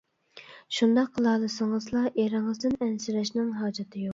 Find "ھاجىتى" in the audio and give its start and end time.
3.63-4.03